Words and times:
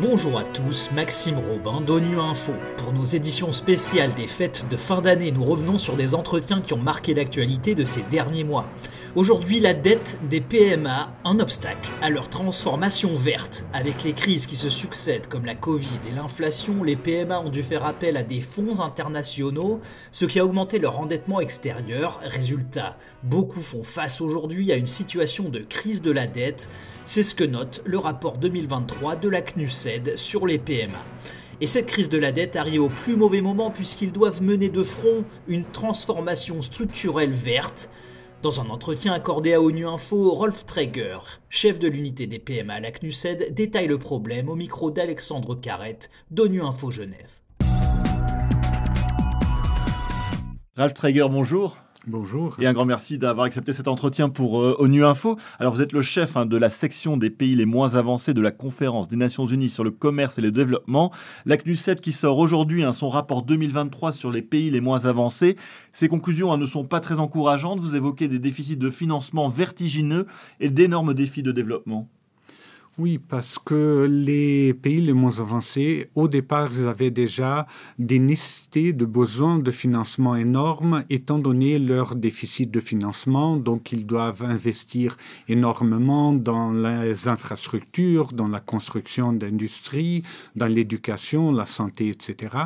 Bonjour 0.00 0.38
à 0.38 0.44
tous, 0.44 0.90
Maxime 0.94 1.38
Robin 1.38 1.80
d'ONU 1.80 2.20
Info. 2.20 2.52
Pour 2.76 2.92
nos 2.92 3.04
éditions 3.04 3.50
spéciales 3.50 4.14
des 4.14 4.28
fêtes 4.28 4.64
de 4.70 4.76
fin 4.76 5.02
d'année, 5.02 5.32
nous 5.32 5.44
revenons 5.44 5.76
sur 5.76 5.96
des 5.96 6.14
entretiens 6.14 6.60
qui 6.60 6.72
ont 6.72 6.78
marqué 6.78 7.14
l'actualité 7.14 7.74
de 7.74 7.84
ces 7.84 8.02
derniers 8.02 8.44
mois. 8.44 8.66
Aujourd'hui, 9.16 9.58
la 9.58 9.74
dette 9.74 10.20
des 10.28 10.40
PMA, 10.40 11.12
un 11.24 11.40
obstacle 11.40 11.88
à 12.00 12.10
leur 12.10 12.28
transformation 12.28 13.16
verte. 13.16 13.64
Avec 13.72 14.04
les 14.04 14.12
crises 14.12 14.46
qui 14.46 14.54
se 14.54 14.68
succèdent 14.68 15.26
comme 15.26 15.46
la 15.46 15.56
Covid 15.56 15.98
et 16.08 16.14
l'inflation, 16.14 16.84
les 16.84 16.94
PMA 16.94 17.40
ont 17.40 17.50
dû 17.50 17.64
faire 17.64 17.84
appel 17.84 18.16
à 18.16 18.22
des 18.22 18.40
fonds 18.40 18.78
internationaux, 18.78 19.80
ce 20.12 20.26
qui 20.26 20.38
a 20.38 20.44
augmenté 20.44 20.78
leur 20.78 21.00
endettement 21.00 21.40
extérieur. 21.40 22.20
Résultat, 22.22 22.98
beaucoup 23.24 23.60
font 23.60 23.82
face 23.82 24.20
aujourd'hui 24.20 24.70
à 24.70 24.76
une 24.76 24.86
situation 24.86 25.48
de 25.48 25.58
crise 25.58 26.02
de 26.02 26.12
la 26.12 26.28
dette. 26.28 26.68
C'est 27.06 27.22
ce 27.22 27.34
que 27.34 27.44
note 27.44 27.80
le 27.86 27.98
rapport 27.98 28.36
2023 28.36 29.16
de 29.16 29.30
la 29.30 29.40
CNUSED 29.40 29.87
sur 30.16 30.46
les 30.46 30.58
PMA. 30.58 30.98
Et 31.60 31.66
cette 31.66 31.86
crise 31.86 32.08
de 32.08 32.18
la 32.18 32.30
dette 32.30 32.54
arrive 32.56 32.82
au 32.82 32.88
plus 32.88 33.16
mauvais 33.16 33.40
moment 33.40 33.70
puisqu'ils 33.70 34.12
doivent 34.12 34.42
mener 34.42 34.68
de 34.68 34.84
front 34.84 35.24
une 35.48 35.64
transformation 35.64 36.62
structurelle 36.62 37.32
verte. 37.32 37.90
Dans 38.42 38.60
un 38.60 38.70
entretien 38.70 39.12
accordé 39.12 39.54
à 39.54 39.60
ONU 39.60 39.86
Info, 39.88 40.30
Rolf 40.30 40.64
Traeger, 40.64 41.18
chef 41.48 41.80
de 41.80 41.88
l'unité 41.88 42.28
des 42.28 42.38
PMA 42.38 42.74
à 42.74 42.80
la 42.80 42.92
CNUSED, 42.92 43.52
détaille 43.52 43.88
le 43.88 43.98
problème 43.98 44.48
au 44.48 44.54
micro 44.54 44.92
d'Alexandre 44.92 45.56
Carrette 45.56 46.10
d'ONU 46.30 46.62
Info 46.62 46.92
Genève. 46.92 47.40
Ralph 50.76 50.94
Traeger, 50.94 51.28
bonjour. 51.28 51.76
Bonjour. 52.08 52.56
Et 52.58 52.66
un 52.66 52.72
grand 52.72 52.86
merci 52.86 53.18
d'avoir 53.18 53.44
accepté 53.44 53.74
cet 53.74 53.86
entretien 53.86 54.30
pour 54.30 54.62
euh, 54.62 54.74
ONU 54.78 55.04
Info. 55.04 55.36
Alors 55.58 55.74
vous 55.74 55.82
êtes 55.82 55.92
le 55.92 56.00
chef 56.00 56.38
hein, 56.38 56.46
de 56.46 56.56
la 56.56 56.70
section 56.70 57.18
des 57.18 57.28
pays 57.28 57.54
les 57.54 57.66
moins 57.66 57.96
avancés 57.96 58.32
de 58.32 58.40
la 58.40 58.50
conférence 58.50 59.08
des 59.08 59.16
Nations 59.16 59.46
Unies 59.46 59.68
sur 59.68 59.84
le 59.84 59.90
commerce 59.90 60.38
et 60.38 60.40
le 60.40 60.50
développement. 60.50 61.12
La 61.44 61.58
CNUSET 61.58 61.96
qui 61.96 62.12
sort 62.12 62.38
aujourd'hui 62.38 62.82
hein, 62.82 62.94
son 62.94 63.10
rapport 63.10 63.42
2023 63.42 64.12
sur 64.12 64.30
les 64.30 64.40
pays 64.40 64.70
les 64.70 64.80
moins 64.80 65.04
avancés. 65.04 65.56
Ces 65.92 66.08
conclusions 66.08 66.50
hein, 66.50 66.56
ne 66.56 66.64
sont 66.64 66.84
pas 66.84 67.00
très 67.00 67.18
encourageantes. 67.18 67.80
Vous 67.80 67.94
évoquez 67.94 68.26
des 68.28 68.38
déficits 68.38 68.78
de 68.78 68.88
financement 68.88 69.50
vertigineux 69.50 70.26
et 70.60 70.70
d'énormes 70.70 71.12
défis 71.12 71.42
de 71.42 71.52
développement. 71.52 72.08
Oui, 73.00 73.18
parce 73.18 73.60
que 73.60 74.08
les 74.10 74.74
pays 74.74 75.00
les 75.00 75.12
moins 75.12 75.38
avancés, 75.38 76.10
au 76.16 76.26
départ, 76.26 76.70
ils 76.72 76.88
avaient 76.88 77.12
déjà 77.12 77.64
des 77.96 78.18
nécessités 78.18 78.92
de 78.92 79.04
besoins 79.04 79.60
de 79.60 79.70
financement 79.70 80.34
énormes, 80.34 81.04
étant 81.08 81.38
donné 81.38 81.78
leur 81.78 82.16
déficit 82.16 82.72
de 82.72 82.80
financement. 82.80 83.56
Donc, 83.56 83.92
ils 83.92 84.04
doivent 84.04 84.42
investir 84.42 85.16
énormément 85.46 86.32
dans 86.32 86.72
les 86.72 87.28
infrastructures, 87.28 88.32
dans 88.32 88.48
la 88.48 88.58
construction 88.58 89.32
d'industries, 89.32 90.24
dans 90.56 90.66
l'éducation, 90.66 91.52
la 91.52 91.66
santé, 91.66 92.08
etc. 92.08 92.64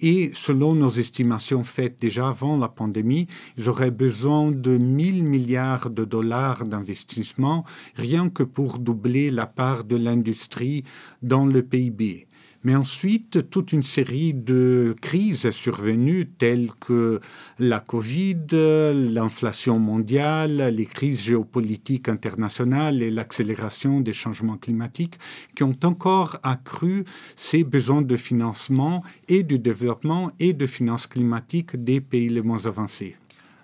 Et 0.00 0.30
selon 0.32 0.76
nos 0.76 0.90
estimations 0.90 1.64
faites 1.64 2.00
déjà 2.00 2.28
avant 2.28 2.56
la 2.56 2.68
pandémie, 2.68 3.26
ils 3.58 3.68
auraient 3.68 3.90
besoin 3.90 4.52
de 4.52 4.78
1000 4.78 5.24
milliards 5.24 5.90
de 5.90 6.04
dollars 6.04 6.66
d'investissement, 6.66 7.64
rien 7.96 8.28
que 8.28 8.44
pour 8.44 8.78
doubler 8.78 9.30
la 9.30 9.46
part 9.46 9.71
de 9.84 9.96
l'industrie 9.96 10.84
dans 11.22 11.46
le 11.46 11.62
PIB. 11.62 12.28
Mais 12.64 12.76
ensuite, 12.76 13.50
toute 13.50 13.72
une 13.72 13.82
série 13.82 14.34
de 14.34 14.94
crises 15.00 15.50
survenues 15.50 16.28
telles 16.38 16.70
que 16.80 17.20
la 17.58 17.80
Covid, 17.80 18.46
l'inflation 18.52 19.80
mondiale, 19.80 20.72
les 20.72 20.86
crises 20.86 21.22
géopolitiques 21.22 22.08
internationales 22.08 23.02
et 23.02 23.10
l'accélération 23.10 24.00
des 24.00 24.12
changements 24.12 24.58
climatiques 24.58 25.18
qui 25.56 25.64
ont 25.64 25.76
encore 25.82 26.38
accru 26.44 27.04
ces 27.34 27.64
besoins 27.64 28.02
de 28.02 28.16
financement 28.16 29.02
et 29.26 29.42
du 29.42 29.58
développement 29.58 30.30
et 30.38 30.52
de 30.52 30.66
finances 30.66 31.08
climatiques 31.08 31.74
des 31.76 32.00
pays 32.00 32.28
les 32.28 32.42
moins 32.42 32.66
avancés. 32.66 33.16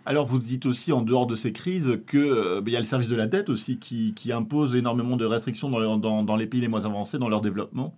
Alors 0.09 0.25
vous 0.25 0.39
dites 0.39 0.65
aussi 0.65 0.91
en 0.91 1.03
dehors 1.03 1.27
de 1.27 1.35
ces 1.35 1.53
crises 1.53 2.01
qu'il 2.09 2.19
euh, 2.21 2.63
y 2.67 2.77
a 2.77 2.79
le 2.79 2.87
service 2.87 3.09
de 3.09 3.15
la 3.15 3.27
dette 3.27 3.51
aussi 3.51 3.79
qui, 3.79 4.33
impose 4.33 4.75
énormément 4.75 5.19
de 5.19 5.27
restrictions 5.27 5.69
dans 5.69 6.37
les 6.37 6.47
pays 6.47 6.63
les 6.63 6.69
moins 6.69 6.87
avancés 6.87 7.19
dans 7.19 7.29
leur 7.29 7.43
développement. 7.43 7.95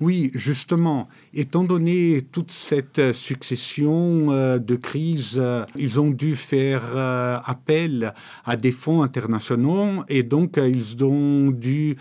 Oui, 0.00 0.30
justement, 0.34 1.10
étant 1.34 1.62
donné 1.62 2.22
toute 2.32 2.50
cette 2.50 3.12
succession 3.12 4.28
euh, 4.30 4.58
de 4.58 4.74
crises, 4.74 5.36
euh, 5.36 5.66
ils 5.76 6.00
ont 6.00 6.10
dû 6.10 6.36
faire 6.36 6.82
euh, 6.94 7.36
appel 7.44 8.14
à 8.46 8.56
des 8.56 8.72
fonds 8.72 9.02
internationaux 9.02 10.02
et 10.08 10.22
donc 10.22 10.56
ils 10.56 11.04
ont 11.04 11.50
dû 11.50 11.96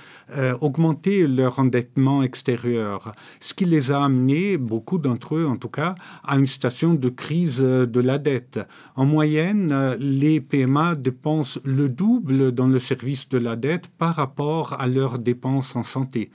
augmenter 0.61 1.27
leur 1.27 1.59
endettement 1.59 2.21
extérieur, 2.23 3.13
ce 3.39 3.53
qui 3.53 3.65
les 3.65 3.91
a 3.91 4.03
amenés, 4.03 4.57
beaucoup 4.57 4.99
d'entre 4.99 5.35
eux 5.35 5.45
en 5.45 5.57
tout 5.57 5.69
cas, 5.69 5.95
à 6.23 6.37
une 6.37 6.47
station 6.47 6.93
de 6.93 7.09
crise 7.09 7.59
de 7.59 7.99
la 7.99 8.17
dette. 8.19 8.59
En 8.95 9.05
moyenne, 9.05 9.97
les 9.99 10.39
PMA 10.39 10.95
dépensent 10.95 11.59
le 11.63 11.89
double 11.89 12.51
dans 12.51 12.67
le 12.67 12.79
service 12.79 13.27
de 13.27 13.39
la 13.39 13.55
dette 13.55 13.87
par 13.87 14.15
rapport 14.15 14.79
à 14.79 14.87
leurs 14.87 15.17
dépenses 15.17 15.75
en 15.75 15.83
santé 15.83 16.29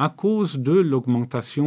à 0.00 0.08
cause 0.08 0.58
de 0.58 0.72
l'augmentation 0.72 1.09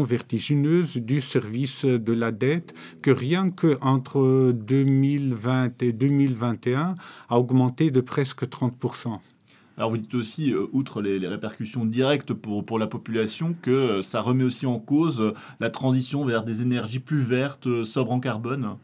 vertigineuse 0.04 0.98
du 0.98 1.22
service 1.22 1.86
de 1.86 2.14
la 2.14 2.31
dette 2.31 2.74
que 3.02 3.12
rien 3.12 3.50
que 3.50 3.78
entre 3.81 4.52
2020 4.52 5.81
et 5.81 5.92
2021 5.92 6.96
a 7.30 7.40
augmenté 7.40 7.92
de 7.92 8.02
presque 8.02 8.44
30%. 8.44 9.20
Alors 9.76 9.90
vous 9.90 9.98
dites 9.98 10.14
aussi, 10.14 10.54
euh, 10.54 10.68
outre 10.72 11.02
les, 11.02 11.28
répercussions 11.28 11.86
directes 11.86 12.34
pour, 12.34 12.64
pour 12.64 12.78
la 12.78 12.86
population, 12.86 13.56
que 13.59 13.72
euh, 13.72 14.02
ça 14.04 14.22
remet 14.22 14.44
aussi 14.44 14.68
en 14.68 14.78
cause 14.80 15.20
euh, 15.20 15.34
la 15.60 15.72
transition 15.72 16.24
vers 16.25 16.44
des 16.44 16.62
énergies 16.62 17.00
plus 17.00 17.22
vertes, 17.22 17.84
sobres 17.84 18.12
en 18.12 18.20
carbone. 18.20 18.75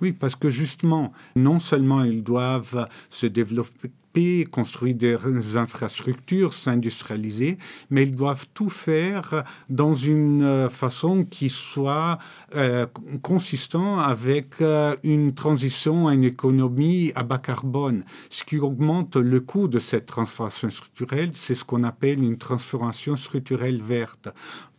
Oui, 0.00 0.12
parce 0.12 0.36
que 0.36 0.50
justement, 0.50 1.12
non 1.36 1.60
seulement 1.60 2.04
ils 2.04 2.22
doivent 2.22 2.88
se 3.10 3.26
développer 3.26 3.90
construire 4.50 4.94
des 4.94 5.56
infrastructures, 5.56 6.52
s'industrialiser, 6.52 7.58
mais 7.90 8.04
ils 8.04 8.14
doivent 8.14 8.46
tout 8.54 8.68
faire 8.68 9.42
dans 9.70 9.94
une 9.94 10.42
euh, 10.42 10.68
façon 10.68 11.24
qui 11.24 11.48
soit 11.48 12.18
euh, 12.54 12.86
consistant 13.22 13.98
avec 13.98 14.60
euh, 14.60 14.94
une 15.02 15.34
transition 15.34 16.06
à 16.06 16.14
une 16.14 16.24
économie 16.24 17.10
à 17.16 17.24
bas 17.24 17.38
carbone. 17.38 18.04
Ce 18.30 18.44
qui 18.44 18.58
augmente 18.58 19.16
le 19.16 19.40
coût 19.40 19.66
de 19.66 19.80
cette 19.80 20.06
transformation 20.06 20.70
structurelle, 20.70 21.30
c'est 21.32 21.54
ce 21.54 21.64
qu'on 21.64 21.82
appelle 21.82 22.22
une 22.22 22.38
transformation 22.38 23.16
structurelle 23.16 23.82
verte 23.82 24.28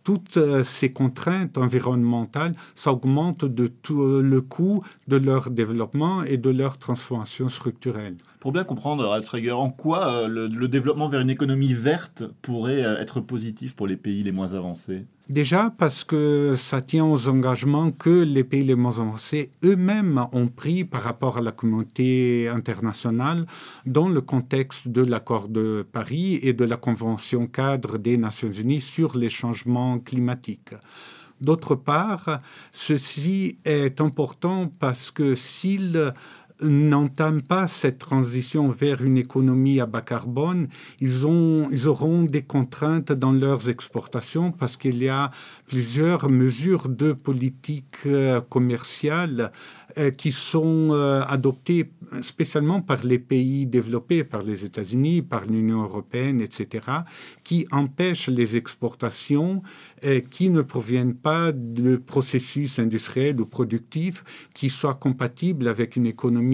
toutes 0.05 0.39
ces 0.63 0.91
contraintes 0.91 1.57
environnementales, 1.57 2.55
ça 2.75 2.93
augmente 2.93 3.43
de 3.43 3.67
tout 3.67 4.21
le 4.21 4.41
coût 4.41 4.83
de 5.07 5.17
leur 5.17 5.49
développement 5.49 6.23
et 6.23 6.37
de 6.37 6.49
leur 6.49 6.77
transformation 6.77 7.49
structurelle. 7.49 8.15
Pour 8.45 8.51
bien 8.51 8.63
comprendre, 8.63 9.03
Ralph 9.05 9.25
Traeger, 9.25 9.57
en 9.57 9.71
quoi 9.71 10.07
euh, 10.07 10.27
le, 10.27 10.67
développement 10.67 11.09
vers 11.09 11.19
une 11.19 11.31
économie 11.31 11.73
verte 11.73 12.23
pourrait 12.43 12.83
euh, 12.83 12.99
être 12.99 13.19
positif 13.19 13.75
pour 13.75 13.87
les 13.87 13.97
pays 13.97 14.21
les 14.21 14.31
moins 14.31 14.53
avancés? 14.53 15.05
Déjà 15.29 15.73
parce 15.75 16.03
que 16.03 16.53
ça 16.55 16.81
tient 16.81 17.05
aux 17.05 17.27
engagements 17.27 17.89
que 17.89 18.21
les 18.21 18.43
pays 18.43 18.63
les 18.63 18.75
moins 18.75 18.99
avancés 18.99 19.49
eux-mêmes 19.63 20.23
ont 20.33 20.47
pris 20.47 20.85
par 20.85 21.01
rapport 21.01 21.37
à 21.37 21.41
la 21.41 21.51
communauté 21.51 22.47
internationale 22.47 23.47
dans 23.87 24.07
le 24.07 24.21
contexte 24.21 24.87
de 24.87 25.01
l'accord 25.01 25.47
de 25.47 25.83
Paris 25.91 26.37
et 26.43 26.53
de 26.53 26.63
la 26.63 26.77
Convention 26.77 27.47
cadre 27.47 27.97
des 27.97 28.17
Nations 28.17 28.51
Unies 28.51 28.81
sur 28.81 29.17
les 29.17 29.29
changements 29.29 29.97
climatiques. 29.97 30.75
D'autre 31.41 31.73
part, 31.73 32.41
ceci 32.71 33.57
est 33.65 33.99
important 34.01 34.71
parce 34.79 35.09
que 35.09 35.33
s'ils 35.33 36.13
n'entament 36.61 37.41
pas 37.41 37.67
cette 37.67 37.99
transition 37.99 38.69
vers 38.69 39.03
une 39.03 39.17
économie 39.17 39.79
à 39.79 39.85
bas 39.85 40.01
carbone, 40.01 40.67
ils, 40.99 41.27
ont, 41.27 41.67
ils 41.71 41.87
auront 41.87 42.23
des 42.23 42.43
contraintes 42.43 43.11
dans 43.11 43.31
leurs 43.31 43.69
exportations 43.69 44.51
parce 44.51 44.77
qu'il 44.77 44.97
y 45.03 45.09
a 45.09 45.31
plusieurs 45.67 46.29
mesures 46.29 46.89
de 46.89 47.13
politique 47.13 48.05
euh, 48.05 48.41
commerciale 48.41 49.51
euh, 49.97 50.11
qui 50.11 50.31
sont 50.31 50.89
euh, 50.91 51.23
adoptées 51.27 51.91
spécialement 52.21 52.81
par 52.81 53.03
les 53.03 53.19
pays 53.19 53.65
développés, 53.65 54.23
par 54.23 54.41
les 54.41 54.65
États-Unis, 54.65 55.21
par 55.21 55.45
l'Union 55.45 55.83
européenne, 55.83 56.41
etc., 56.41 56.85
qui 57.43 57.65
empêchent 57.71 58.29
les 58.29 58.55
exportations 58.55 59.61
qui 60.29 60.49
ne 60.49 60.61
proviennent 60.61 61.15
pas 61.15 61.51
de 61.51 61.95
processus 61.95 62.77
industriels 62.77 63.41
ou 63.41 63.47
productifs 63.47 64.23
qui 64.53 64.69
soient 64.69 64.93
compatibles 64.93 65.67
avec 65.67 65.95
une 65.95 66.05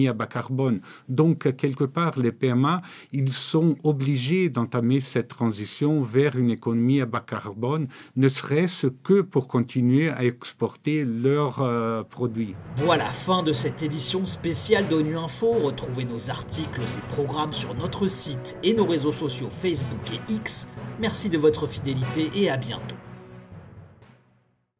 à 0.08 0.12
bas 0.12 0.26
carbone. 0.26 0.80
Donc, 1.08 1.54
quelque 1.56 1.84
part, 1.84 2.18
les 2.18 2.32
PMA, 2.32 2.82
ils 3.12 3.32
sont 3.32 3.76
obligés 3.84 4.48
d'entamer 4.48 5.00
cette 5.00 5.28
transition 5.28 6.00
vers 6.00 6.36
une 6.36 6.50
économie 6.50 7.00
à 7.00 7.06
bas 7.06 7.20
carbone, 7.20 7.88
ne 8.16 8.28
serait-ce 8.28 8.86
que 8.86 9.20
pour 9.20 9.48
continuer 9.48 10.10
à 10.10 10.24
exporter 10.24 11.04
leurs 11.04 11.62
euh, 11.62 12.02
produits. 12.02 12.54
Voilà, 12.76 13.06
fin 13.06 13.42
de 13.42 13.52
cette 13.52 13.82
édition 13.82 14.26
spéciale 14.26 14.88
d'ONU 14.88 15.16
Info. 15.16 15.52
Retrouvez 15.52 16.04
nos 16.04 16.30
articles 16.30 16.80
et 16.80 17.12
programmes 17.14 17.52
sur 17.52 17.74
notre 17.74 18.08
site 18.08 18.56
et 18.62 18.74
nos 18.74 18.86
réseaux 18.86 19.12
sociaux 19.12 19.48
Facebook 19.60 20.00
et 20.12 20.32
X. 20.32 20.66
Merci 21.00 21.30
de 21.30 21.38
votre 21.38 21.66
fidélité 21.66 22.30
et 22.34 22.50
à 22.50 22.56
bientôt. 22.56 23.01